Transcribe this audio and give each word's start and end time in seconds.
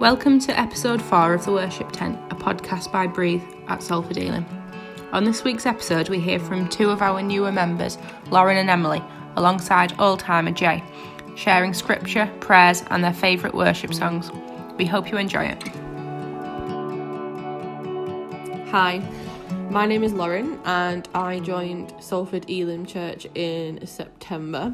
Welcome 0.00 0.38
to 0.40 0.58
episode 0.58 1.02
4 1.02 1.34
of 1.34 1.44
The 1.44 1.52
Worship 1.52 1.92
Tent, 1.92 2.18
a 2.30 2.34
podcast 2.34 2.90
by 2.90 3.06
Breathe 3.06 3.42
at 3.68 3.82
Salford 3.82 4.16
Elim. 4.16 4.46
On 5.12 5.24
this 5.24 5.44
week's 5.44 5.66
episode, 5.66 6.08
we 6.08 6.18
hear 6.18 6.40
from 6.40 6.70
two 6.70 6.88
of 6.88 7.02
our 7.02 7.20
newer 7.20 7.52
members, 7.52 7.98
Lauren 8.30 8.56
and 8.56 8.70
Emily, 8.70 9.02
alongside 9.36 9.92
old 10.00 10.20
timer 10.20 10.52
Jay, 10.52 10.82
sharing 11.36 11.74
scripture, 11.74 12.32
prayers, 12.40 12.82
and 12.88 13.04
their 13.04 13.12
favourite 13.12 13.54
worship 13.54 13.92
songs. 13.92 14.30
We 14.78 14.86
hope 14.86 15.10
you 15.10 15.18
enjoy 15.18 15.44
it. 15.44 15.68
Hi, 18.70 19.02
my 19.68 19.84
name 19.84 20.02
is 20.02 20.14
Lauren, 20.14 20.58
and 20.64 21.06
I 21.14 21.40
joined 21.40 21.92
Salford 22.00 22.48
Elim 22.48 22.86
Church 22.86 23.26
in 23.34 23.86
September. 23.86 24.72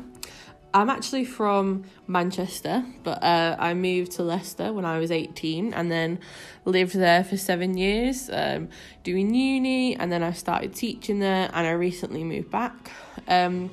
I'm 0.77 0.91
actually 0.91 1.25
from 1.25 1.85
Manchester, 2.07 2.85
but 3.03 3.23
uh, 3.23 3.57
I 3.59 3.73
moved 3.73 4.13
to 4.13 4.23
Leicester 4.23 4.75
when 4.75 4.85
I 4.85 4.99
was 4.99 5.11
18 5.11 5.73
and 5.73 5.91
then 5.91 6.19
lived 6.67 6.95
there 6.95 7.25
for 7.25 7.39
seven 7.39 7.79
years 7.79 8.29
um, 8.31 8.69
doing 9.03 9.33
uni. 9.33 9.97
And 9.97 10.13
then 10.13 10.23
I 10.23 10.33
started 10.33 10.75
teaching 10.75 11.19
there 11.19 11.49
and 11.55 11.67
I 11.67 11.71
recently 11.71 12.25
moved 12.25 12.51
back. 12.51 12.93
Um, 13.27 13.71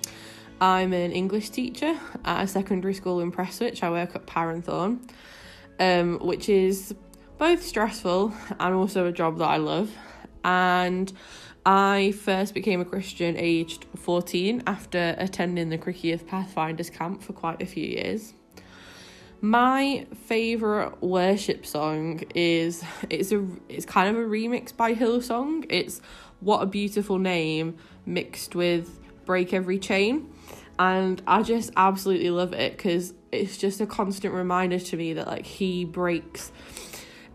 I'm 0.61 0.93
an 0.93 1.11
English 1.11 1.49
teacher 1.49 1.99
at 2.23 2.45
a 2.45 2.47
secondary 2.47 2.93
school 2.93 3.19
in 3.19 3.33
Prestwich. 3.33 3.83
I 3.83 3.89
work 3.89 4.15
at 4.15 4.25
Parrenthorn, 4.25 4.99
um, 5.81 6.19
which 6.19 6.47
is 6.47 6.95
both 7.37 7.63
stressful 7.63 8.33
and 8.61 8.73
also 8.73 9.07
a 9.07 9.11
job 9.11 9.39
that 9.39 9.49
I 9.49 9.57
love. 9.57 9.91
And 10.45 11.11
I 11.65 12.11
first 12.11 12.53
became 12.53 12.81
a 12.81 12.85
Christian 12.85 13.37
aged 13.37 13.85
14 13.95 14.63
after 14.67 15.15
attending 15.17 15.69
the 15.69 15.77
Criccieth 15.77 16.27
Pathfinders 16.27 16.89
camp 16.89 17.23
for 17.23 17.31
quite 17.31 17.61
a 17.61 17.65
few 17.65 17.85
years. 17.85 18.33
My 19.39 20.05
favorite 20.25 21.01
worship 21.01 21.65
song 21.65 22.23
is 22.33 22.83
it's 23.09 23.31
a 23.31 23.45
it's 23.69 23.85
kind 23.85 24.09
of 24.09 24.21
a 24.21 24.25
remix 24.25 24.75
by 24.75 24.93
Hillsong. 24.93 25.65
It's 25.69 26.01
What 26.41 26.61
a 26.61 26.65
Beautiful 26.65 27.17
Name 27.17 27.77
mixed 28.05 28.55
with 28.55 28.99
Break 29.25 29.53
Every 29.53 29.79
Chain. 29.79 30.33
And 30.79 31.21
I 31.27 31.43
just 31.43 31.71
absolutely 31.77 32.29
love 32.29 32.53
it 32.53 32.75
because 32.75 33.13
it's 33.31 33.57
just 33.57 33.79
a 33.79 33.85
constant 33.85 34.33
reminder 34.33 34.79
to 34.79 34.97
me 34.97 35.13
that 35.13 35.27
like 35.27 35.45
he 35.45 35.85
breaks 35.85 36.51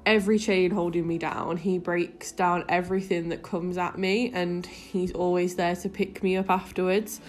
every 0.08 0.38
chain 0.38 0.70
holding 0.70 1.06
me 1.06 1.18
down. 1.18 1.58
He 1.58 1.76
breaks 1.76 2.32
down 2.32 2.64
everything 2.66 3.28
that 3.28 3.42
comes 3.42 3.76
at 3.76 3.98
me 3.98 4.32
and 4.32 4.64
he's 4.64 5.12
always 5.12 5.56
there 5.56 5.76
to 5.76 5.88
pick 5.90 6.22
me 6.22 6.34
up 6.38 6.48
afterwards. 6.48 7.20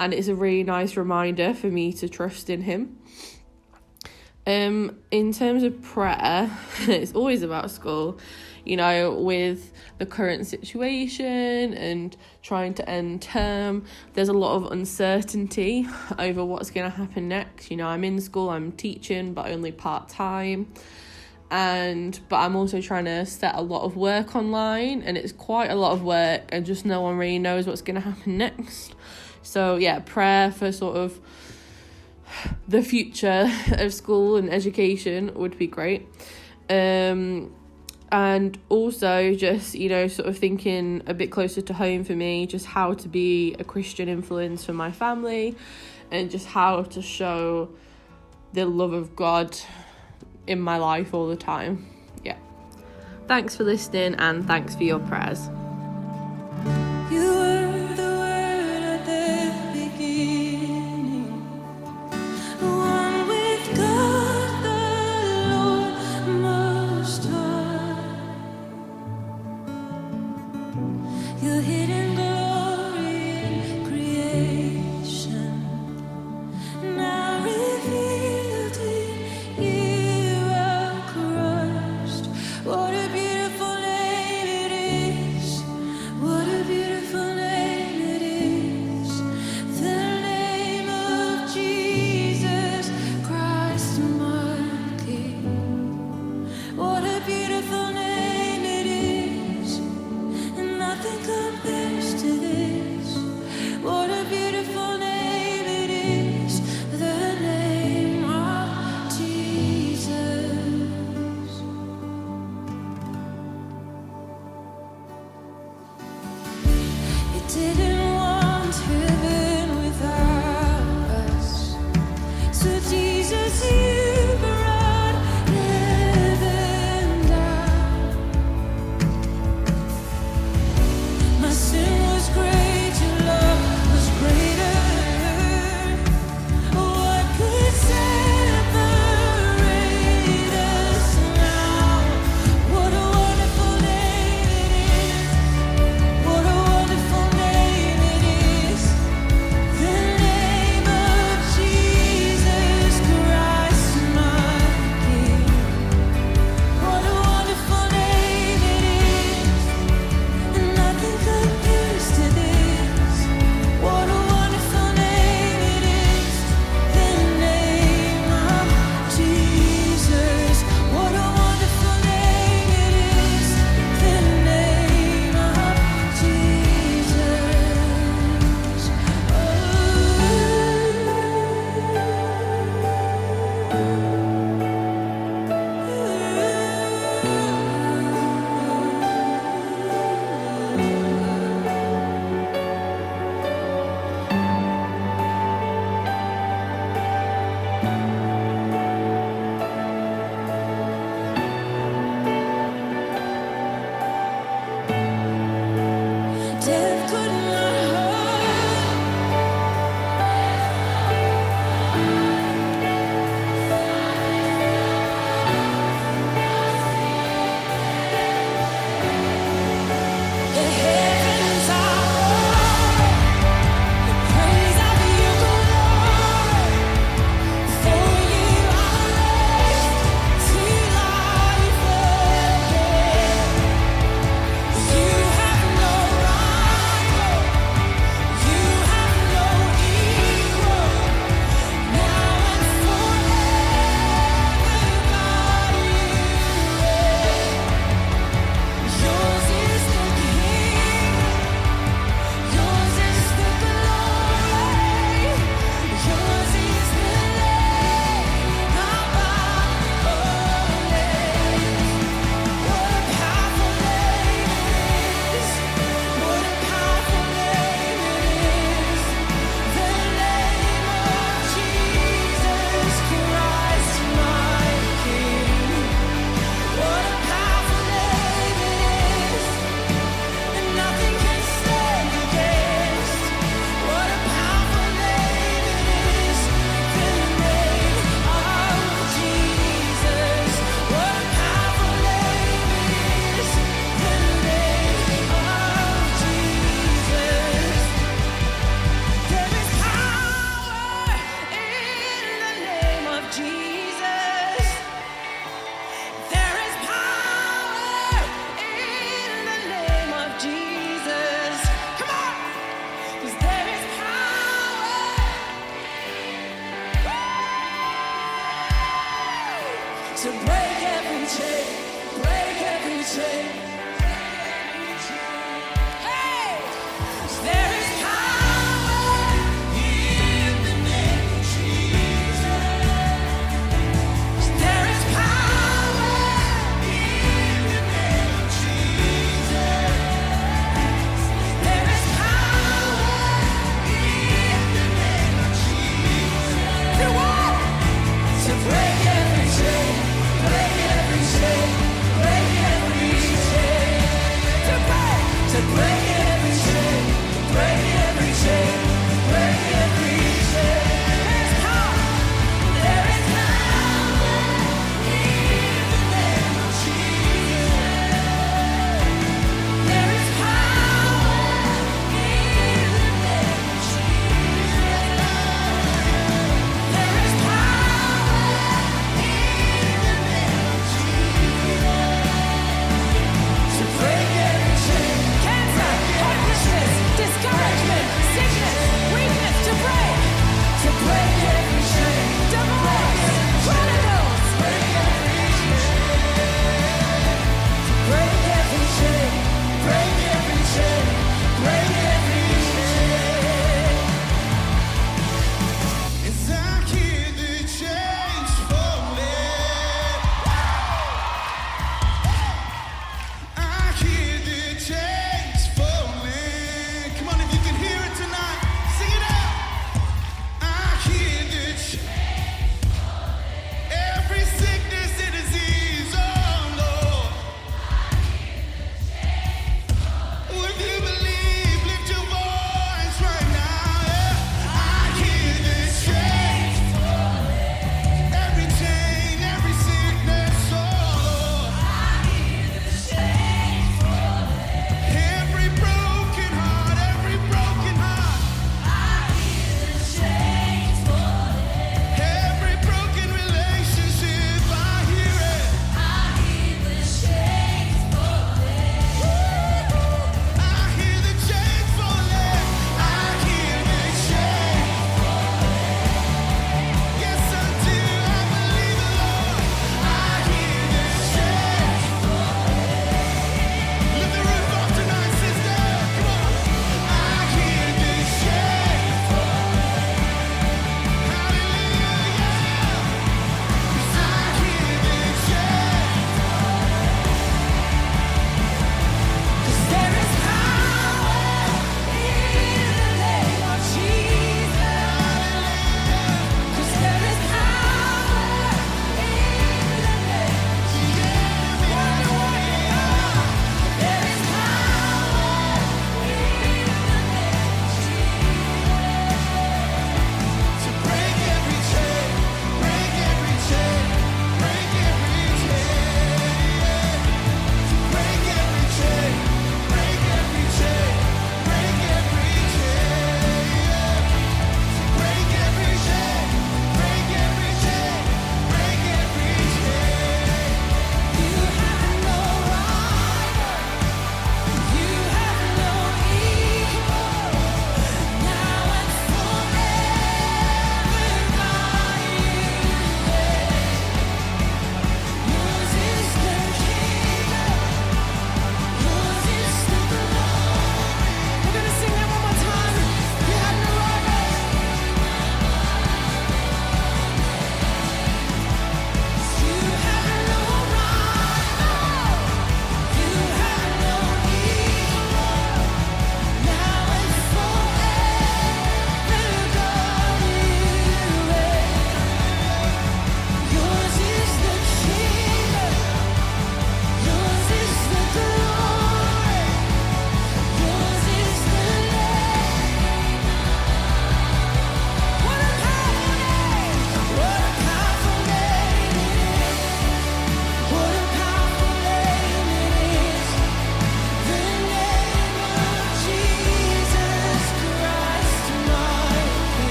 And 0.00 0.14
it's 0.14 0.28
a 0.28 0.34
really 0.34 0.64
nice 0.64 0.96
reminder 0.96 1.52
for 1.52 1.66
me 1.66 1.92
to 1.92 2.08
trust 2.08 2.48
in 2.48 2.62
him. 2.62 2.98
Um, 4.46 4.96
in 5.10 5.34
terms 5.34 5.64
of 5.64 5.82
prayer, 5.82 6.50
it's 6.80 7.12
always 7.12 7.42
about 7.42 7.70
school, 7.70 8.18
you 8.64 8.78
know, 8.78 9.12
with 9.12 9.70
the 9.98 10.06
current 10.06 10.46
situation 10.46 11.74
and 11.74 12.16
trying 12.42 12.72
to 12.74 12.88
end 12.88 13.20
term. 13.20 13.84
There's 14.14 14.30
a 14.30 14.34
lot 14.34 14.56
of 14.56 14.72
uncertainty 14.72 15.86
over 16.18 16.42
what's 16.42 16.70
going 16.70 16.90
to 16.90 16.96
happen 16.96 17.28
next. 17.28 17.70
You 17.70 17.76
know, 17.76 17.88
I'm 17.88 18.02
in 18.02 18.18
school, 18.18 18.48
I'm 18.48 18.72
teaching, 18.72 19.34
but 19.34 19.50
only 19.50 19.72
part 19.72 20.08
time 20.08 20.72
and 21.50 22.18
but 22.28 22.36
I'm 22.36 22.56
also 22.56 22.80
trying 22.80 23.04
to 23.04 23.24
set 23.26 23.54
a 23.54 23.60
lot 23.60 23.82
of 23.82 23.96
work 23.96 24.34
online 24.34 25.02
and 25.02 25.16
it's 25.16 25.32
quite 25.32 25.70
a 25.70 25.74
lot 25.74 25.92
of 25.92 26.02
work 26.02 26.42
and 26.48 26.64
just 26.64 26.84
no 26.84 27.00
one 27.00 27.16
really 27.16 27.38
knows 27.38 27.66
what's 27.66 27.82
going 27.82 27.96
to 27.96 28.00
happen 28.00 28.38
next. 28.38 28.94
So 29.42 29.76
yeah, 29.76 30.00
prayer 30.00 30.50
for 30.50 30.72
sort 30.72 30.96
of 30.96 31.20
the 32.66 32.82
future 32.82 33.50
of 33.72 33.92
school 33.92 34.36
and 34.36 34.50
education 34.52 35.32
would 35.34 35.58
be 35.58 35.66
great. 35.66 36.08
Um 36.68 37.54
and 38.12 38.58
also 38.68 39.34
just 39.34 39.74
you 39.74 39.88
know 39.88 40.06
sort 40.06 40.28
of 40.28 40.38
thinking 40.38 41.02
a 41.06 41.14
bit 41.14 41.30
closer 41.32 41.60
to 41.60 41.72
home 41.72 42.04
for 42.04 42.12
me 42.12 42.46
just 42.46 42.64
how 42.64 42.92
to 42.92 43.08
be 43.08 43.56
a 43.58 43.64
christian 43.64 44.08
influence 44.08 44.64
for 44.64 44.72
my 44.72 44.92
family 44.92 45.56
and 46.12 46.30
just 46.30 46.46
how 46.46 46.82
to 46.82 47.02
show 47.02 47.68
the 48.52 48.64
love 48.66 48.92
of 48.92 49.16
god 49.16 49.58
in 50.46 50.60
my 50.60 50.76
life 50.76 51.14
all 51.14 51.28
the 51.28 51.36
time. 51.36 51.86
Yeah. 52.22 52.36
Thanks 53.26 53.56
for 53.56 53.64
listening 53.64 54.14
and 54.16 54.46
thanks 54.46 54.74
for 54.74 54.84
your 54.84 55.00
prayers. 55.00 55.48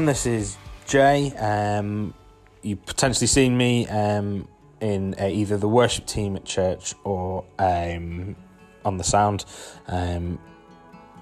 Everyone, 0.00 0.14
this 0.14 0.24
is 0.24 0.56
Jay. 0.86 1.30
Um, 1.36 2.14
you've 2.62 2.86
potentially 2.86 3.26
seen 3.26 3.54
me 3.54 3.86
um, 3.88 4.48
in 4.80 5.14
uh, 5.20 5.26
either 5.26 5.58
the 5.58 5.68
worship 5.68 6.06
team 6.06 6.36
at 6.36 6.46
church 6.46 6.94
or 7.04 7.44
um, 7.58 8.34
on 8.82 8.96
the 8.96 9.04
sound. 9.04 9.44
Um, 9.88 10.38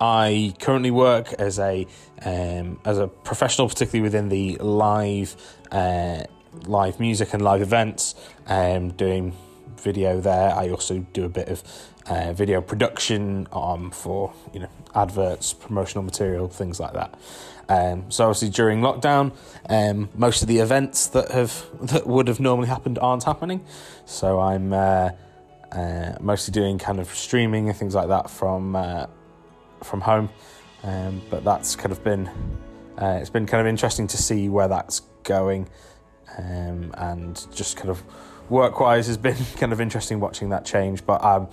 I 0.01 0.55
currently 0.61 0.93
work 0.93 1.33
as 1.41 1.59
a 1.59 1.89
um, 2.25 2.79
as 2.85 2.99
a 2.99 3.09
professional, 3.09 3.69
particularly 3.69 4.03
within 4.03 4.29
the 4.29 4.57
live 4.59 5.35
uh, 5.73 6.23
live 6.67 7.01
music 7.01 7.35
and 7.35 7.43
live 7.43 7.63
events, 7.63 8.15
um, 8.47 8.91
doing 8.91 9.33
video 9.81 10.21
there. 10.21 10.55
I 10.55 10.71
also 10.71 10.99
do 11.13 11.25
a 11.25 11.29
bit 11.29 11.49
of 11.49 11.63
uh, 12.07 12.33
video 12.33 12.61
production 12.61 13.47
um, 13.53 13.91
for 13.91 14.33
you 14.53 14.61
know 14.61 14.69
adverts, 14.95 15.53
promotional 15.53 16.03
material, 16.03 16.49
things 16.49 16.81
like 16.81 16.95
that. 16.95 17.19
Um, 17.69 18.11
so 18.11 18.25
obviously 18.25 18.49
during 18.49 18.81
lockdown, 18.81 19.33
um, 19.69 20.09
most 20.15 20.41
of 20.41 20.49
the 20.49 20.59
events 20.59 21.09
that 21.09 21.31
have 21.31 21.67
that 21.83 22.07
would 22.07 22.29
have 22.29 22.41
normally 22.41 22.69
happened 22.69 22.99
aren't 22.99 23.25
happening. 23.25 23.65
So 24.07 24.41
I'm 24.41 24.73
uh, 24.73 25.11
uh, 25.73 26.15
mostly 26.21 26.53
doing 26.53 26.79
kind 26.79 26.99
of 26.99 27.09
streaming 27.09 27.69
and 27.69 27.77
things 27.77 27.95
like 27.95 28.09
that 28.09 28.31
from 28.31 28.75
uh, 28.75 29.07
from 29.83 30.01
home. 30.01 30.31
Um, 30.83 31.21
but 31.29 31.45
that's 31.45 31.77
kind 31.77 31.93
of 31.93 32.03
been 32.05 32.31
uh, 33.01 33.19
it's 33.21 33.31
been 33.31 33.47
kind 33.47 33.61
of 33.61 33.67
interesting 33.67 34.07
to 34.09 34.17
see 34.17 34.49
where 34.49 34.69
that's 34.69 35.01
going, 35.23 35.69
um, 36.39 36.93
and 36.97 37.47
just 37.55 37.77
kind 37.77 37.91
of 37.91 38.03
work 38.51 38.81
wise 38.81 39.07
has 39.07 39.17
been 39.17 39.37
kind 39.57 39.73
of 39.73 39.81
interesting 39.81 40.21
watching 40.21 40.51
that 40.51 40.65
change. 40.65 41.05
But 41.05 41.23
I'm 41.25 41.49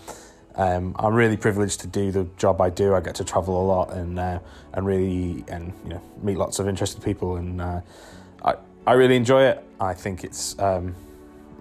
um, 0.55 0.95
I'm 0.97 1.13
really 1.13 1.37
privileged 1.37 1.81
to 1.81 1.87
do 1.87 2.11
the 2.11 2.23
job 2.37 2.61
I 2.61 2.69
do. 2.69 2.95
I 2.95 3.01
get 3.01 3.15
to 3.15 3.23
travel 3.23 3.61
a 3.61 3.65
lot 3.65 3.93
and 3.93 4.17
uh, 4.17 4.39
and 4.73 4.85
really 4.85 5.43
and 5.47 5.73
you 5.83 5.89
know 5.89 6.01
meet 6.21 6.37
lots 6.37 6.59
of 6.59 6.67
interested 6.67 7.03
people, 7.03 7.35
and 7.37 7.61
uh, 7.61 7.81
I 8.43 8.55
I 8.87 8.93
really 8.93 9.15
enjoy 9.15 9.43
it. 9.43 9.63
I 9.79 9.93
think 9.93 10.23
it's 10.23 10.57
um, 10.59 10.95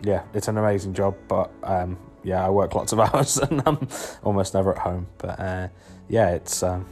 yeah, 0.02 0.22
it's 0.32 0.48
an 0.48 0.58
amazing 0.58 0.94
job. 0.94 1.16
But 1.28 1.50
um, 1.62 1.98
yeah, 2.22 2.44
I 2.44 2.50
work 2.50 2.74
lots 2.74 2.92
of 2.92 3.00
hours 3.00 3.36
and 3.38 3.62
I'm 3.66 3.88
almost 4.22 4.54
never 4.54 4.72
at 4.72 4.78
home. 4.78 5.06
But 5.18 5.40
uh, 5.40 5.68
yeah, 6.08 6.30
it's 6.30 6.62
um, 6.62 6.86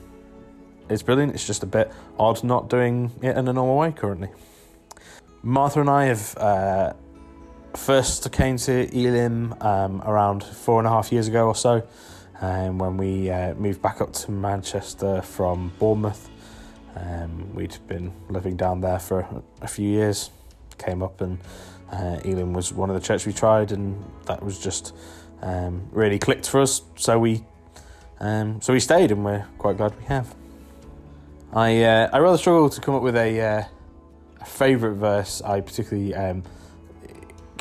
it's 0.88 1.02
brilliant. 1.02 1.34
It's 1.34 1.46
just 1.46 1.62
a 1.62 1.66
bit 1.66 1.92
odd 2.18 2.42
not 2.44 2.68
doing 2.68 3.10
it 3.22 3.36
in 3.36 3.48
a 3.48 3.52
normal 3.52 3.76
way 3.76 3.92
currently. 3.92 4.28
Martha 5.42 5.80
and 5.80 5.90
I 5.90 6.04
have 6.04 6.36
uh, 6.36 6.92
first 7.76 8.30
came 8.32 8.56
to 8.58 8.88
Elim 8.96 9.54
um, 9.60 10.02
around 10.02 10.44
four 10.44 10.78
and 10.78 10.86
a 10.86 10.90
half 10.90 11.12
years 11.12 11.28
ago 11.28 11.46
or 11.46 11.54
so, 11.54 11.86
um, 12.40 12.78
when 12.78 12.96
we 12.96 13.30
uh, 13.30 13.54
moved 13.54 13.82
back 13.82 14.00
up 14.00 14.12
to 14.12 14.30
Manchester 14.30 15.22
from 15.22 15.72
Bournemouth. 15.78 16.28
Um, 16.94 17.54
we'd 17.54 17.76
been 17.86 18.12
living 18.28 18.56
down 18.56 18.80
there 18.80 18.98
for 18.98 19.42
a 19.60 19.68
few 19.68 19.88
years, 19.88 20.30
came 20.78 21.02
up 21.02 21.20
and 21.20 21.38
uh, 21.92 22.18
Elim 22.24 22.52
was 22.52 22.72
one 22.72 22.90
of 22.90 22.94
the 22.94 23.06
churches 23.06 23.26
we 23.26 23.32
tried, 23.32 23.70
and 23.70 24.02
that 24.26 24.42
was 24.42 24.58
just 24.58 24.94
um, 25.42 25.88
really 25.92 26.18
clicked 26.18 26.48
for 26.48 26.60
us. 26.60 26.82
So 26.96 27.18
we 27.18 27.44
um, 28.20 28.60
so 28.60 28.72
we 28.72 28.80
stayed, 28.80 29.10
and 29.10 29.24
we're 29.24 29.46
quite 29.58 29.76
glad 29.76 29.98
we 29.98 30.04
have. 30.04 30.34
I 31.52 31.82
uh, 31.82 32.10
I 32.12 32.18
rather 32.18 32.38
struggle 32.38 32.70
to 32.70 32.80
come 32.80 32.94
up 32.94 33.02
with 33.02 33.16
a, 33.16 33.40
uh, 33.40 33.64
a 34.40 34.44
favourite 34.44 34.96
verse. 34.96 35.42
I 35.42 35.60
particularly 35.60 36.14
um, 36.14 36.44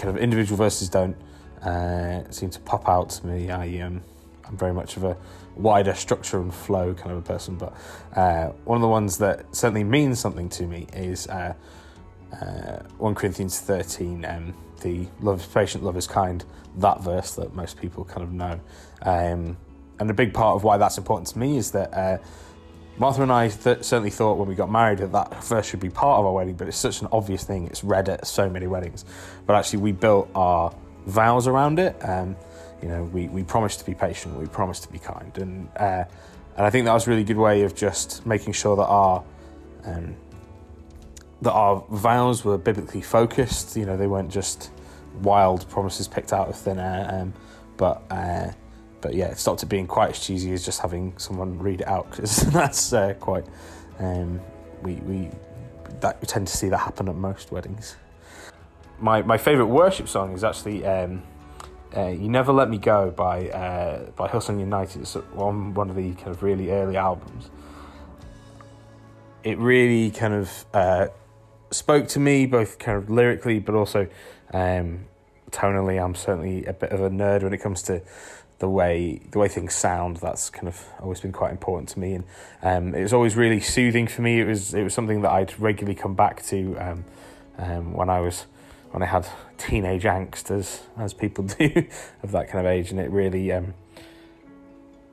kind 0.02 0.18
of 0.18 0.22
individual 0.22 0.58
verses 0.58 0.90
don't 0.90 1.16
uh, 1.64 2.24
seem 2.32 2.50
to 2.50 2.60
pop 2.62 2.90
out 2.90 3.12
to 3.12 3.28
me. 3.28 3.52
I 3.52 3.80
um, 3.82 4.02
I'm 4.46 4.58
very 4.58 4.74
much 4.74 4.98
of 4.98 5.04
a 5.04 5.16
wider 5.56 5.94
structure 5.94 6.42
and 6.42 6.54
flow 6.54 6.94
kind 6.96 7.12
of 7.12 7.20
a 7.20 7.22
person, 7.22 7.56
but 7.56 7.74
uh, 8.16 8.48
one 8.66 8.78
of 8.78 8.82
the 8.82 8.88
ones 8.88 9.20
that 9.20 9.56
certainly 9.56 9.84
means 9.84 10.20
something 10.20 10.50
to 10.50 10.66
me 10.66 10.88
is 10.94 11.28
uh, 11.28 11.54
uh, 12.34 12.80
1 12.98 13.16
Corinthians 13.16 13.60
13, 13.60 14.26
um, 14.26 14.54
the 14.82 15.06
love 15.20 15.42
is 15.42 15.46
patient, 15.46 15.84
love 15.84 15.98
is 15.98 16.08
kind, 16.08 16.44
that 16.78 17.02
verse 17.02 17.36
that 17.36 17.54
most 17.54 17.80
people 17.80 18.04
kind 18.04 18.24
of 18.24 18.32
know. 18.32 18.60
Um, 19.04 19.58
and 20.00 20.10
a 20.10 20.14
big 20.14 20.34
part 20.34 20.56
of 20.56 20.64
why 20.64 20.78
that's 20.78 20.98
important 20.98 21.28
to 21.28 21.40
me 21.40 21.58
is 21.58 21.72
that 21.72 21.94
uh, 21.94 22.18
Martha 22.98 23.24
and 23.24 23.32
I 23.32 23.48
th- 23.48 23.84
certainly 23.84 24.10
thought 24.10 24.38
when 24.38 24.48
we 24.48 24.56
got 24.56 24.70
married 24.70 25.00
that 25.00 25.12
that 25.12 25.44
first 25.44 25.70
should 25.70 25.80
be 25.80 25.90
part 25.90 26.20
of 26.20 26.26
our 26.26 26.34
wedding, 26.34 26.56
but 26.56 26.68
it's 26.68 26.78
such 26.78 27.02
an 27.02 27.08
obvious 27.12 27.44
thing. 27.44 27.66
It's 27.68 27.84
read 27.84 28.10
at 28.10 28.28
so 28.28 28.50
many 28.50 28.68
weddings. 28.68 29.06
But 29.46 29.56
actually, 29.56 29.80
we 29.80 29.92
built 29.92 30.30
our 30.36 30.74
vows 31.08 31.48
around 31.48 31.80
it. 31.80 31.96
Um, 32.08 32.36
you 32.82 32.90
know, 32.90 33.04
we, 33.04 33.28
we 33.28 33.44
promised 33.44 33.80
to 33.80 33.86
be 33.86 33.94
patient, 33.94 34.38
we 34.40 34.48
promised 34.48 34.84
to 34.84 34.92
be 34.92 35.00
kind. 35.00 35.36
And, 35.38 35.70
uh, 35.78 36.04
and 36.58 36.66
I 36.66 36.70
think 36.70 36.86
that 36.86 36.94
was 36.94 37.08
a 37.08 37.10
really 37.10 37.24
good 37.24 37.38
way 37.38 37.64
of 37.64 37.76
just 37.76 38.26
making 38.26 38.54
sure 38.54 38.76
that 38.76 38.86
our 38.86 39.24
um, 39.86 40.16
that 41.42 41.54
our 41.54 41.84
vows 41.90 42.46
were 42.46 42.58
biblically 42.58 43.02
focused. 43.02 43.76
You 43.76 43.86
know, 43.86 43.98
they 43.98 44.08
weren't 44.08 44.32
just 44.32 44.72
wild 45.22 45.68
promises 45.70 46.08
picked 46.08 46.34
out 46.34 46.50
of 46.50 46.56
thin 46.56 46.80
air. 46.80 47.08
Um, 47.12 47.34
but 47.78 48.04
uh, 48.12 48.52
but 49.02 49.14
yeah, 49.14 49.28
it 49.28 49.38
stopped 49.38 49.64
it 49.64 49.68
being 49.68 49.88
quite 49.88 50.12
as 50.12 50.20
cheesy 50.20 50.54
as 50.54 50.64
just 50.64 50.80
having 50.80 51.18
someone 51.18 51.58
read 51.60 51.82
it 51.82 51.88
out 51.88 52.10
because 52.12 52.42
that's 52.52 52.94
uh, 52.94 53.14
quite. 53.20 53.46
Um, 54.00 54.40
we 54.84 54.96
we 54.96 55.30
that 56.00 56.20
we 56.22 56.28
tend 56.28 56.48
to 56.48 56.58
see 56.58 56.70
that 56.70 56.78
happen 56.78 57.10
at 57.10 57.16
most 57.16 57.52
weddings. 57.52 57.96
My 59.00 59.22
my 59.22 59.38
favorite 59.38 59.68
worship 59.68 60.08
song 60.08 60.34
is 60.34 60.44
actually. 60.44 60.86
Um, 60.86 61.24
uh, 61.96 62.08
you 62.08 62.30
Never 62.30 62.54
Let 62.54 62.70
Me 62.70 62.78
Go 62.78 63.12
by 63.12 63.50
uh, 63.50 64.12
by 64.12 64.30
Hillsong 64.30 64.60
United. 64.60 65.02
It's 65.02 65.16
on 65.36 65.74
one 65.74 65.90
of 65.90 65.96
the 65.96 66.14
kind 66.14 66.30
of 66.30 66.42
really 66.42 66.72
early 66.72 66.96
albums. 66.96 67.50
It 69.44 69.58
really 69.58 70.12
kind 70.12 70.34
of 70.34 70.66
uh, 70.74 71.08
spoke 71.72 72.08
to 72.10 72.20
me, 72.20 72.46
both 72.46 72.80
kind 72.80 72.98
of 72.98 73.10
lyrically, 73.10 73.60
but 73.60 73.76
also 73.76 74.08
um, 74.54 75.06
tonally. 75.50 76.02
I'm 76.02 76.16
certainly 76.16 76.66
a 76.66 76.74
bit 76.74 76.92
of 76.92 77.02
a 77.02 77.10
nerd 77.10 77.44
when 77.44 77.54
it 77.54 77.58
comes 77.58 77.82
to 77.84 78.02
the 78.62 78.70
way 78.70 79.20
the 79.32 79.40
way 79.40 79.48
things 79.48 79.74
sound. 79.74 80.18
That's 80.18 80.50
kind 80.52 80.68
of 80.68 80.86
always 81.02 81.20
been 81.20 81.32
quite 81.32 81.52
important 81.52 81.90
to 81.90 82.00
me, 82.00 82.14
and 82.14 82.24
um, 82.62 82.96
it 82.96 83.02
was 83.02 83.12
always 83.12 83.36
really 83.36 83.60
soothing 83.60 84.06
for 84.08 84.22
me. 84.22 84.40
It 84.40 84.46
was 84.46 84.74
it 84.74 84.84
was 84.84 84.94
something 84.94 85.22
that 85.24 85.32
I'd 85.32 85.60
regularly 85.60 85.96
come 85.96 86.14
back 86.14 86.44
to 86.46 86.78
um, 86.78 87.06
um, 87.58 87.94
when 87.94 88.10
I 88.10 88.20
was 88.20 88.46
when 88.92 89.02
I 89.02 89.08
had 89.08 89.28
teenage 89.58 90.04
angst, 90.04 90.52
as 90.52 90.84
as 90.96 91.12
people 91.12 91.44
do 91.60 91.88
of 92.22 92.32
that 92.32 92.50
kind 92.50 92.66
of 92.66 92.72
age, 92.72 92.92
and 92.92 93.00
it 93.00 93.10
really 93.10 93.52
um, 93.52 93.74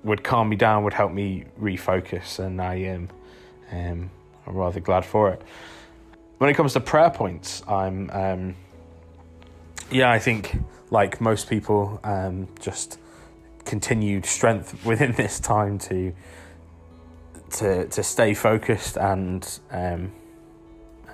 would 0.05 0.23
calm 0.23 0.51
me 0.51 0.57
down, 0.57 0.85
would 0.85 0.93
help 0.93 1.13
me 1.13 1.47
refocus, 1.59 2.39
and 2.39 2.61
I 2.61 2.75
am 2.75 3.09
um, 3.73 4.11
I'm 4.47 4.55
rather 4.55 4.81
glad 4.81 5.07
for 5.07 5.31
it. 5.31 5.41
When 6.37 6.51
it 6.51 6.55
comes 6.55 6.75
to 6.75 6.81
prayer 6.81 7.11
points, 7.11 7.63
I'm 7.67 8.11
um, 8.11 8.57
yeah, 9.91 10.11
I 10.11 10.19
think 10.19 10.55
like 10.91 11.19
most 11.19 11.49
people, 11.49 11.99
um, 12.05 12.47
just 12.61 12.99
continued 13.69 14.25
strength 14.25 14.85
within 14.85 15.13
this 15.13 15.39
time 15.39 15.79
to 15.79 16.13
to 17.51 17.87
to 17.89 18.03
stay 18.03 18.35
focused 18.35 18.97
and 18.97 19.61
um, 19.71 20.11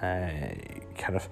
uh, 0.00 0.28
kind 0.96 1.16
of 1.16 1.28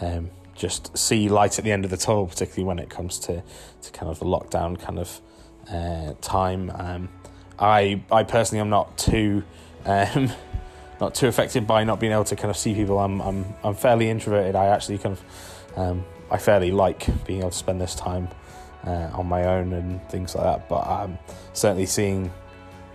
um, 0.00 0.30
just 0.54 0.96
see 0.96 1.28
light 1.28 1.58
at 1.58 1.64
the 1.64 1.72
end 1.72 1.84
of 1.84 1.90
the 1.90 1.96
tunnel, 1.96 2.26
particularly 2.26 2.64
when 2.64 2.78
it 2.78 2.88
comes 2.90 3.18
to, 3.20 3.42
to 3.82 3.92
kind 3.92 4.10
of 4.10 4.18
the 4.18 4.24
lockdown 4.24 4.78
kind 4.78 4.98
of 4.98 5.20
uh, 5.70 6.14
time. 6.20 6.70
Um, 6.74 7.08
I 7.58 8.02
I 8.10 8.24
personally 8.24 8.60
am 8.60 8.68
not 8.68 8.98
too 8.98 9.44
um, 9.84 10.30
not 11.00 11.14
too 11.14 11.28
affected 11.28 11.66
by 11.66 11.84
not 11.84 12.00
being 12.00 12.12
able 12.12 12.24
to 12.24 12.36
kind 12.36 12.50
of 12.50 12.56
see 12.56 12.74
people. 12.74 12.98
I'm 12.98 13.20
I'm 13.20 13.44
I'm 13.62 13.74
fairly 13.74 14.10
introverted. 14.10 14.56
I 14.56 14.66
actually 14.66 14.98
kind 14.98 15.16
of 15.16 15.78
um, 15.78 16.04
I 16.30 16.38
fairly 16.38 16.72
like 16.72 17.06
being 17.24 17.40
able 17.40 17.50
to 17.50 17.56
spend 17.56 17.80
this 17.80 17.94
time 17.94 18.28
uh, 18.86 19.10
on 19.12 19.26
my 19.26 19.44
own 19.44 19.72
and 19.72 20.00
things 20.08 20.34
like 20.34 20.44
that. 20.44 20.68
But 20.68 20.86
um, 20.86 21.18
certainly 21.52 21.86
seeing 21.86 22.32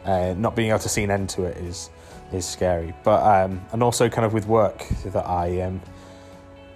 uh, 0.05 0.33
not 0.37 0.55
being 0.55 0.69
able 0.69 0.79
to 0.79 0.89
see 0.89 1.03
an 1.03 1.11
end 1.11 1.29
to 1.29 1.43
it 1.43 1.57
is 1.57 1.89
is 2.31 2.45
scary. 2.45 2.93
But 3.03 3.21
um, 3.23 3.61
and 3.71 3.83
also 3.83 4.09
kind 4.09 4.25
of 4.25 4.33
with 4.33 4.47
work 4.47 4.87
that 5.05 5.27
I 5.27 5.61
um, 5.61 5.81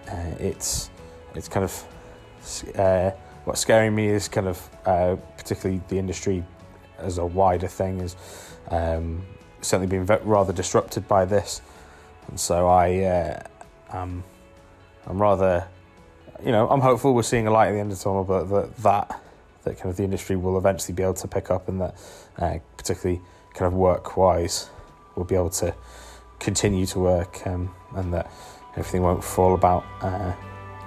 uh, 0.10 0.36
it's 0.40 0.90
it's 1.34 1.48
kind 1.48 1.64
of 1.64 2.78
uh, 2.78 3.12
what's 3.46 3.62
scaring 3.62 3.96
me 3.96 4.08
is 4.08 4.28
kind 4.28 4.48
of 4.48 4.70
uh, 4.86 5.16
particularly 5.38 5.82
the 5.88 5.98
industry 5.98 6.44
as 6.98 7.18
a 7.18 7.26
wider 7.26 7.68
thing 7.68 8.00
is 8.02 8.16
um, 8.70 9.26
certainly 9.62 9.88
been 9.88 10.06
rather 10.24 10.54
disrupted 10.54 11.08
by 11.08 11.26
this, 11.26 11.62
and 12.28 12.40
so 12.40 12.68
I 12.68 13.00
uh, 13.04 13.44
am 13.92 14.24
I'm 15.08 15.22
rather 15.22 15.68
you 16.44 16.52
know 16.52 16.68
I'm 16.70 16.82
hopeful 16.82 17.14
we're 17.14 17.24
seeing 17.24 17.48
a 17.48 17.52
light 17.52 17.70
at 17.70 17.72
the 17.74 17.80
end 17.80 17.92
of 17.92 17.98
the 17.98 18.04
tunnel, 18.04 18.24
but 18.24 18.46
that 18.46 18.78
that 18.78 19.22
that 19.64 19.78
kind 19.78 19.90
of 19.90 19.98
the 19.98 20.04
industry 20.04 20.36
will 20.36 20.58
eventually 20.58 20.94
be 20.94 21.04
able 21.04 21.14
to 21.16 21.28
pick 21.28 21.52
up, 21.52 21.68
and 21.68 21.82
that 21.82 21.96
uh, 22.38 22.58
particularly 22.78 23.22
kind 23.54 23.68
of 23.68 23.74
work 23.74 24.18
wise 24.18 24.70
we'll 25.16 25.26
be 25.26 25.36
able 25.36 25.50
to 25.50 25.74
continue 26.40 26.86
to 26.86 27.00
work, 27.00 27.46
um, 27.48 27.74
and 27.96 28.14
that 28.14 28.32
everything 28.72 29.02
won't 29.02 29.24
fall 29.24 29.54
about 29.54 29.84
uh, 30.02 30.34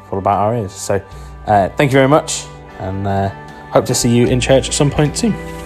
fall 0.09 0.19
about 0.19 0.39
our 0.39 0.57
ears. 0.57 0.73
So, 0.73 0.97
uh, 1.47 1.69
thank 1.71 1.91
you 1.91 1.97
very 1.97 2.09
much, 2.09 2.45
and 2.79 3.07
uh, 3.07 3.29
hope 3.71 3.87
to 3.87 3.95
see 3.95 4.15
you 4.15 4.27
in 4.27 4.41
church 4.41 4.69
at 4.69 4.75
some 4.75 4.91
point 4.91 5.17
soon. 5.17 5.58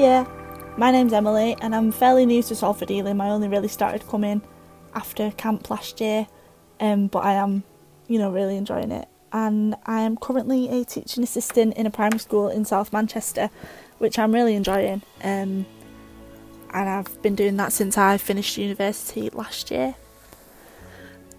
Hiya, 0.00 0.26
my 0.78 0.90
name's 0.90 1.12
Emily 1.12 1.54
and 1.60 1.74
I'm 1.74 1.92
fairly 1.92 2.24
new 2.24 2.42
to 2.44 2.54
Salford 2.54 2.90
Elim. 2.90 3.20
I 3.20 3.28
only 3.28 3.48
really 3.48 3.68
started 3.68 4.08
coming 4.08 4.40
after 4.94 5.30
camp 5.32 5.68
last 5.68 6.00
year, 6.00 6.26
um, 6.80 7.08
but 7.08 7.18
I 7.18 7.34
am, 7.34 7.64
you 8.08 8.18
know, 8.18 8.30
really 8.30 8.56
enjoying 8.56 8.92
it. 8.92 9.08
And 9.30 9.74
I 9.84 10.00
am 10.00 10.16
currently 10.16 10.70
a 10.70 10.86
teaching 10.86 11.22
assistant 11.22 11.74
in 11.76 11.84
a 11.84 11.90
primary 11.90 12.18
school 12.18 12.48
in 12.48 12.64
South 12.64 12.94
Manchester, 12.94 13.50
which 13.98 14.18
I'm 14.18 14.32
really 14.32 14.54
enjoying. 14.54 15.02
Um, 15.22 15.66
and 16.72 16.88
I've 16.88 17.20
been 17.20 17.34
doing 17.34 17.58
that 17.58 17.70
since 17.70 17.98
I 17.98 18.16
finished 18.16 18.56
university 18.56 19.28
last 19.28 19.70
year. 19.70 19.96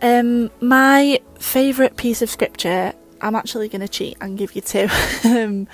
Um, 0.04 0.52
my 0.62 1.20
favourite 1.40 1.98
piece 1.98 2.22
of 2.22 2.30
scripture, 2.30 2.94
I'm 3.22 3.34
actually 3.34 3.70
going 3.70 3.82
to 3.82 3.88
cheat 3.88 4.18
and 4.22 4.38
give 4.38 4.56
you 4.56 4.62
two. 4.62 4.88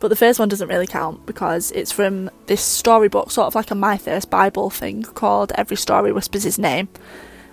but 0.00 0.08
the 0.08 0.16
first 0.16 0.38
one 0.38 0.48
doesn't 0.48 0.68
really 0.68 0.86
count 0.86 1.26
because 1.26 1.72
it's 1.72 1.90
from 1.90 2.30
this 2.46 2.60
storybook, 2.60 3.30
sort 3.30 3.48
of 3.48 3.54
like 3.54 3.70
a 3.70 3.74
My 3.74 3.98
First 3.98 4.30
Bible 4.30 4.70
thing 4.70 5.02
called 5.02 5.52
Every 5.56 5.76
Story 5.76 6.12
Whispers 6.12 6.44
His 6.44 6.58
Name. 6.58 6.88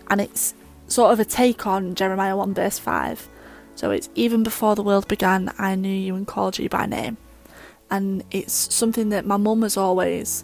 And 0.10 0.22
it's 0.22 0.54
sort 0.88 1.12
of 1.12 1.20
a 1.20 1.26
take 1.26 1.66
on 1.66 1.96
Jeremiah 1.96 2.38
1 2.38 2.54
verse 2.54 2.78
5. 2.78 3.28
So 3.76 3.92
it's 3.92 4.10
even 4.16 4.44
before 4.44 4.76
the 4.76 4.84
world 4.84 5.08
began, 5.08 5.52
I 5.58 5.76
knew 5.76 5.90
you 5.90 6.16
and 6.16 6.28
called 6.28 6.60
you 6.60 6.70
by 6.70 6.86
name. 6.86 7.18
And 7.90 8.24
it's 8.32 8.74
something 8.74 9.10
that 9.10 9.26
my 9.26 9.38
mum 9.38 9.64
has 9.64 9.76
always 9.76 10.44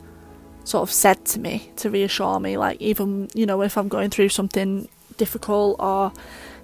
sort 0.63 0.83
of 0.83 0.91
said 0.91 1.25
to 1.25 1.39
me 1.39 1.71
to 1.77 1.89
reassure 1.89 2.39
me, 2.39 2.57
like, 2.57 2.81
even, 2.81 3.29
you 3.33 3.45
know, 3.45 3.61
if 3.61 3.77
I'm 3.77 3.87
going 3.87 4.09
through 4.09 4.29
something 4.29 4.87
difficult 5.17 5.77
or 5.79 6.11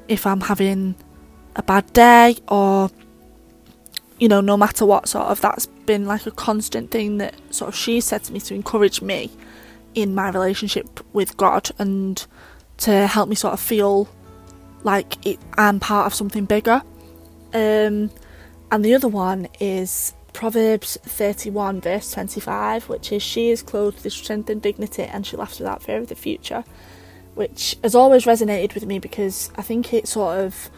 if 0.08 0.26
I'm 0.26 0.42
having 0.42 0.96
a 1.56 1.64
bad 1.64 1.92
day 1.94 2.38
or 2.48 2.90
you 4.20 4.28
know, 4.28 4.42
no 4.42 4.58
matter 4.58 4.86
what 4.86 5.08
sort 5.08 5.26
of 5.28 5.42
that's 5.42 5.68
been 5.86 6.06
like 6.06 6.26
a 6.26 6.32
constant 6.32 6.92
thing 6.92 7.18
that 7.18 7.36
sort 7.54 7.70
of 7.70 7.76
she 7.76 8.02
said 8.02 8.24
to 8.24 8.34
me 8.34 8.40
to 8.40 8.54
encourage 8.54 9.02
me 9.02 9.32
in 9.96 10.14
my 10.14 10.30
relationship 10.30 11.00
with 11.14 11.38
God 11.38 11.72
and 11.80 12.26
to 12.78 13.08
help 13.08 13.30
me 13.30 13.36
sort 13.36 13.54
of 13.54 13.60
feel 13.60 14.10
like 14.84 15.26
it, 15.26 15.40
I'm 15.58 15.80
part 15.80 16.08
of 16.08 16.14
something 16.14 16.46
bigger. 16.46 16.82
Um, 17.54 18.12
and 18.72 18.84
the 18.84 18.94
other 18.94 19.08
one 19.08 19.48
is 19.60 20.14
Proverbs 20.34 20.98
31, 21.04 21.82
verse 21.82 22.12
25, 22.12 22.90
which 22.90 23.12
is 23.12 23.24
She 23.24 23.50
is 23.50 23.64
clothed 23.64 24.04
with 24.04 24.14
strength 24.14 24.50
and 24.50 24.62
dignity 24.62 25.04
and 25.04 25.26
she 25.26 25.38
laughs 25.38 25.60
without 25.60 25.82
fear 25.82 25.98
of 25.98 26.08
the 26.08 26.16
future, 26.16 26.64
which 27.34 27.78
has 27.84 27.96
always 27.96 28.26
resonated 28.26 28.74
with 28.74 28.86
me 28.86 29.00
because 29.00 29.52
I 29.56 29.62
think 29.62 29.94
it 29.94 30.08
sort 30.08 30.40
of 30.40 30.70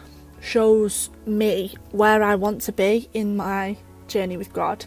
shows 0.41 1.10
me 1.25 1.75
where 1.91 2.23
I 2.23 2.36
want 2.36 2.62
to 2.62 2.71
be 2.71 3.10
in 3.13 3.36
my 3.36 3.78
journey 4.08 4.38
with 4.38 4.54
God. 4.54 4.86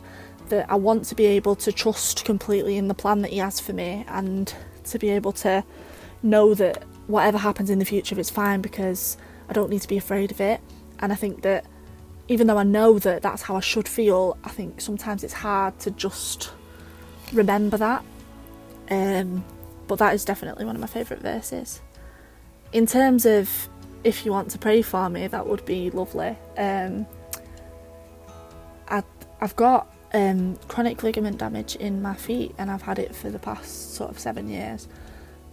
That 0.48 0.70
I 0.70 0.74
want 0.74 1.04
to 1.06 1.14
be 1.14 1.26
able 1.26 1.56
to 1.56 1.72
trust 1.72 2.24
completely 2.24 2.76
in 2.76 2.88
the 2.88 2.94
plan 2.94 3.22
that 3.22 3.30
He 3.30 3.38
has 3.38 3.60
for 3.60 3.72
me 3.72 4.04
and 4.08 4.54
to 4.84 4.98
be 4.98 5.10
able 5.10 5.32
to 5.32 5.64
know 6.22 6.54
that 6.54 6.84
whatever 7.06 7.38
happens 7.38 7.70
in 7.70 7.78
the 7.78 7.84
future 7.84 8.18
is 8.18 8.30
fine 8.30 8.60
because 8.60 9.16
I 9.48 9.52
don't 9.52 9.70
need 9.70 9.82
to 9.82 9.88
be 9.88 9.96
afraid 9.96 10.30
of 10.30 10.40
it. 10.40 10.60
And 11.00 11.12
I 11.12 11.16
think 11.16 11.42
that 11.42 11.64
even 12.28 12.46
though 12.46 12.58
I 12.58 12.62
know 12.62 12.98
that 12.98 13.22
that's 13.22 13.42
how 13.42 13.56
I 13.56 13.60
should 13.60 13.88
feel, 13.88 14.36
I 14.44 14.50
think 14.50 14.80
sometimes 14.80 15.24
it's 15.24 15.32
hard 15.32 15.78
to 15.80 15.90
just 15.90 16.52
remember 17.32 17.76
that. 17.76 18.04
Um, 18.90 19.44
but 19.88 19.98
that 19.98 20.14
is 20.14 20.24
definitely 20.24 20.64
one 20.64 20.74
of 20.74 20.80
my 20.80 20.86
favourite 20.86 21.22
verses. 21.22 21.80
In 22.72 22.86
terms 22.86 23.26
of 23.26 23.68
if 24.04 24.24
you 24.24 24.32
want 24.32 24.50
to 24.50 24.58
pray 24.58 24.82
for 24.82 25.08
me, 25.08 25.26
that 25.26 25.46
would 25.46 25.64
be 25.64 25.90
lovely. 25.90 26.36
Um, 26.58 27.06
I, 28.88 29.02
I've 29.40 29.56
got 29.56 29.94
um, 30.12 30.56
chronic 30.68 31.02
ligament 31.02 31.38
damage 31.38 31.76
in 31.76 32.02
my 32.02 32.14
feet, 32.14 32.54
and 32.58 32.70
I've 32.70 32.82
had 32.82 32.98
it 32.98 33.14
for 33.14 33.30
the 33.30 33.38
past 33.38 33.94
sort 33.94 34.10
of 34.10 34.18
seven 34.18 34.48
years. 34.48 34.88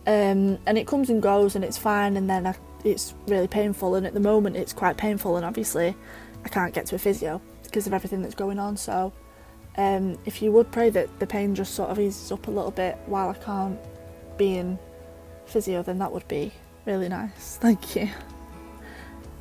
Um, 0.07 0.57
and 0.65 0.77
it 0.77 0.87
comes 0.87 1.09
and 1.09 1.21
goes, 1.21 1.55
and 1.55 1.63
it's 1.63 1.77
fine, 1.77 2.17
and 2.17 2.29
then 2.29 2.47
I, 2.47 2.55
it's 2.83 3.13
really 3.27 3.47
painful. 3.47 3.95
And 3.95 4.05
at 4.05 4.13
the 4.13 4.19
moment, 4.19 4.55
it's 4.55 4.73
quite 4.73 4.97
painful, 4.97 5.37
and 5.37 5.45
obviously, 5.45 5.95
I 6.43 6.49
can't 6.49 6.73
get 6.73 6.85
to 6.87 6.95
a 6.95 6.99
physio 6.99 7.41
because 7.63 7.87
of 7.87 7.93
everything 7.93 8.21
that's 8.21 8.35
going 8.35 8.59
on. 8.59 8.77
So, 8.77 9.13
um, 9.77 10.17
if 10.25 10.41
you 10.41 10.51
would 10.51 10.71
pray 10.71 10.89
that 10.89 11.19
the 11.19 11.27
pain 11.27 11.53
just 11.53 11.75
sort 11.75 11.89
of 11.89 11.99
eases 11.99 12.31
up 12.31 12.47
a 12.47 12.51
little 12.51 12.71
bit 12.71 12.97
while 13.05 13.29
I 13.29 13.33
can't 13.33 13.79
be 14.37 14.57
in 14.57 14.79
physio, 15.45 15.83
then 15.83 15.99
that 15.99 16.11
would 16.11 16.27
be 16.27 16.51
really 16.85 17.09
nice. 17.09 17.57
Thank 17.61 17.95
you. 17.95 18.09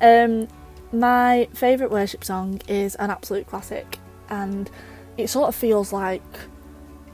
Um, 0.01 0.47
my 0.91 1.47
favourite 1.53 1.91
worship 1.91 2.23
song 2.23 2.61
is 2.67 2.95
an 2.95 3.09
absolute 3.09 3.47
classic, 3.47 3.99
and 4.29 4.69
it 5.17 5.29
sort 5.29 5.49
of 5.49 5.55
feels 5.55 5.93
like 5.93 6.23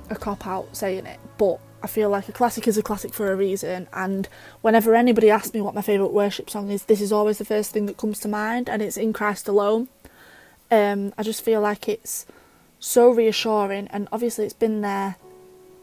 a 0.10 0.15
cop 0.15 0.45
out 0.45 0.76
saying 0.76 1.06
it, 1.06 1.19
but 1.38 1.60
I 1.82 1.88
feel 1.88 2.10
like 2.10 2.30
a 2.30 2.32
classic 2.32 2.67
is 2.67 2.78
a 2.78 2.84
classic 2.84 3.13
for 3.13 3.32
a 3.32 3.36
reason. 3.36 3.88
And 3.93 4.28
whenever 4.62 4.95
anybody 4.95 5.30
asks 5.30 5.54
me 5.54 5.62
what 5.62 5.76
my 5.76 5.82
favourite 5.82 6.13
worship 6.13 6.50
song 6.50 6.71
is, 6.71 6.86
this 6.86 7.02
is 7.02 7.12
always 7.12 7.38
the 7.38 7.45
first 7.45 7.71
thing 7.71 7.86
that 7.86 7.98
comes 7.98 8.19
to 8.21 8.28
mind, 8.28 8.69
and 8.69 8.82
it's 8.82 8.98
In 8.98 9.13
Christ 9.13 9.48
Alone. 9.48 9.88
Um, 10.71 11.13
I 11.17 11.24
just 11.24 11.43
feel 11.43 11.62
like 11.62 11.88
it's 11.88 12.26
so 12.80 13.10
reassuring, 13.10 13.88
and 13.88 14.08
obviously 14.12 14.45
it's 14.45 14.54
been 14.54 14.82
there. 14.82 15.17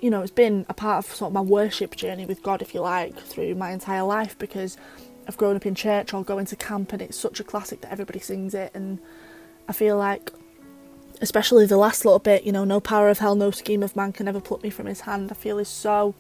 You 0.00 0.10
know, 0.10 0.22
it's 0.22 0.32
been 0.32 0.66
a 0.68 0.74
part 0.74 1.04
of 1.04 1.14
sort 1.14 1.28
of 1.28 1.34
my 1.34 1.40
worship 1.40 1.94
journey 1.94 2.26
with 2.26 2.42
God, 2.42 2.62
if 2.62 2.74
you 2.74 2.80
like, 2.80 3.16
through 3.20 3.54
my 3.54 3.70
entire 3.70 4.02
life 4.02 4.36
because 4.36 4.76
I've 5.26 5.36
grown 5.36 5.56
up 5.56 5.66
in 5.66 5.74
church 5.74 6.12
or 6.12 6.24
going 6.24 6.46
to 6.46 6.56
camp, 6.56 6.92
and 6.92 7.02
it's 7.02 7.16
such 7.16 7.40
a 7.40 7.44
classic 7.44 7.80
that 7.82 7.92
everybody 7.92 8.18
sings 8.18 8.54
it. 8.54 8.72
And 8.74 8.98
I 9.68 9.72
feel 9.72 9.96
like, 9.96 10.32
especially 11.20 11.66
the 11.66 11.76
last 11.76 12.04
little 12.04 12.18
bit, 12.18 12.44
you 12.44 12.52
know, 12.52 12.64
no 12.64 12.80
power 12.80 13.08
of 13.08 13.18
hell, 13.18 13.34
no 13.34 13.50
scheme 13.50 13.82
of 13.82 13.96
man 13.96 14.12
can 14.12 14.28
ever 14.28 14.40
pluck 14.40 14.62
me 14.62 14.70
from 14.70 14.86
his 14.86 15.02
hand. 15.02 15.30
I 15.30 15.34
feel 15.34 15.58
is 15.58 15.68
so 15.68 16.14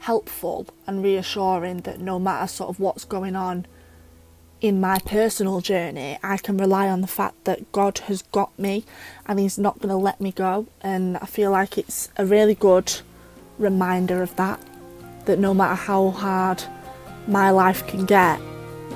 helpful 0.00 0.66
and 0.86 1.02
reassuring 1.02 1.78
that 1.78 1.98
no 1.98 2.18
matter 2.18 2.46
sort 2.46 2.68
of 2.68 2.78
what's 2.78 3.04
going 3.04 3.34
on 3.34 3.66
in 4.60 4.80
my 4.80 4.98
personal 5.04 5.60
journey, 5.60 6.18
I 6.22 6.36
can 6.38 6.56
rely 6.56 6.88
on 6.88 7.00
the 7.02 7.06
fact 7.06 7.44
that 7.44 7.70
God 7.72 7.98
has 7.98 8.22
got 8.22 8.56
me 8.58 8.84
and 9.26 9.38
He's 9.38 9.58
not 9.58 9.78
going 9.78 9.90
to 9.90 9.96
let 9.96 10.20
me 10.20 10.32
go. 10.32 10.66
And 10.80 11.18
I 11.18 11.26
feel 11.26 11.50
like 11.50 11.76
it's 11.76 12.08
a 12.16 12.24
really 12.24 12.54
good 12.54 12.92
reminder 13.58 14.22
of 14.22 14.34
that. 14.36 14.60
That 15.26 15.38
no 15.38 15.54
matter 15.54 15.74
how 15.74 16.10
hard 16.10 16.64
my 17.26 17.50
life 17.50 17.86
can 17.86 18.04
get, 18.04 18.40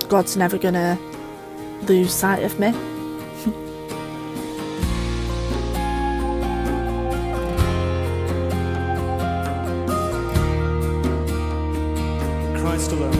God's 0.07 0.37
never 0.37 0.57
gonna 0.57 0.97
lose 1.83 2.13
sight 2.13 2.43
of 2.43 2.59
me. 2.59 2.71
Christ 12.59 12.91
alone. 12.91 13.13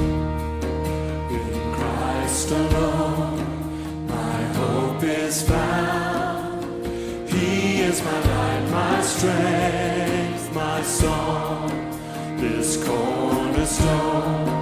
In 1.32 1.74
Christ 1.74 2.52
alone, 2.52 4.08
my 4.08 4.42
hope 4.54 5.04
is 5.04 5.42
found. 5.44 6.86
He 7.30 7.82
is 7.82 8.04
my 8.04 8.20
light, 8.20 8.70
my 8.72 9.02
strength, 9.02 10.54
my 10.54 10.82
song. 10.84 11.70
This 12.38 12.84
cornerstone, 12.84 14.59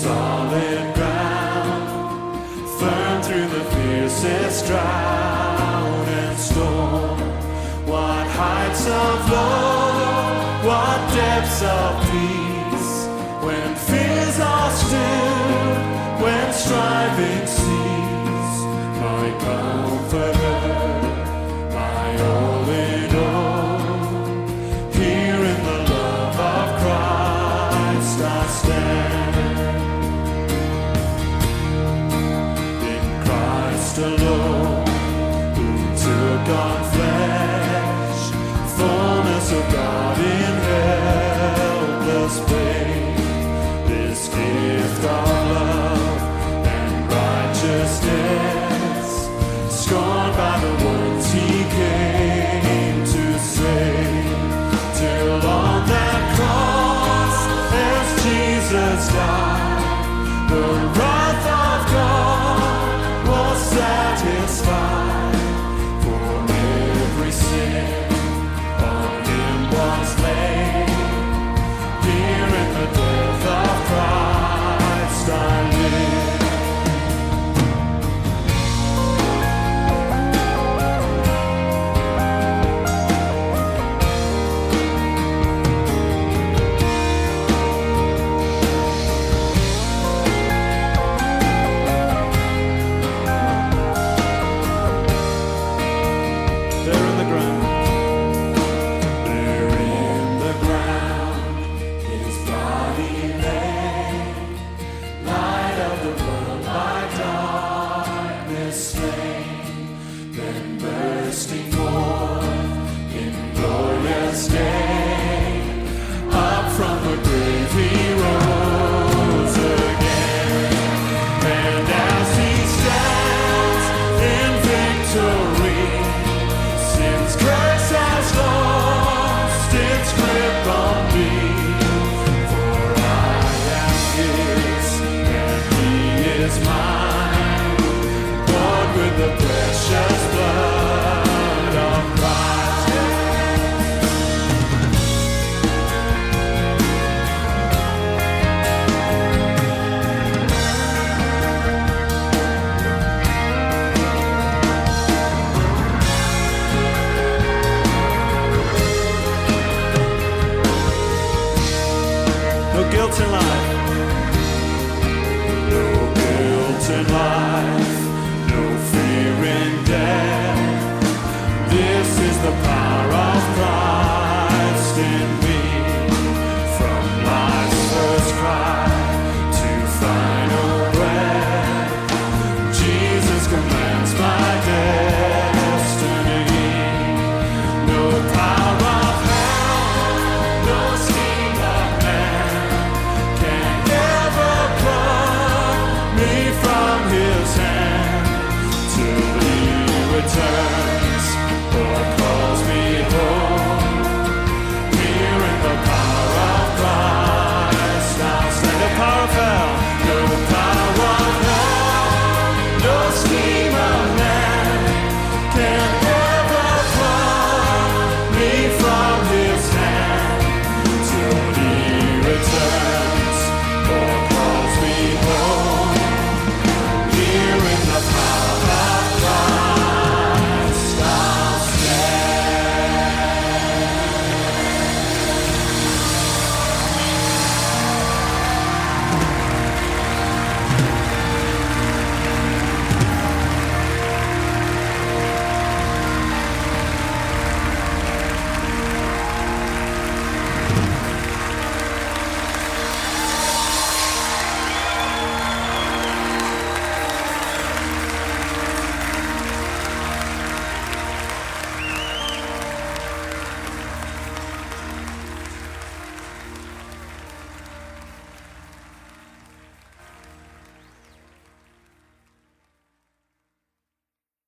solid 0.00 0.94
ground, 0.94 2.28
firm 2.78 3.22
through 3.22 3.48
the 3.56 3.64
fiercest 3.72 4.66
drought 4.66 6.08
and 6.20 6.38
storm. 6.38 7.18
What 7.86 8.26
heights 8.40 8.86
of 8.86 9.30
love, 9.30 10.64
what 10.64 11.00
depths 11.14 11.62
of 11.78 11.90
peace, 12.12 12.92
when 13.44 13.68
fears 13.88 14.40
are 14.40 14.72
still, 14.84 16.24
when 16.24 16.52
striving 16.54 17.49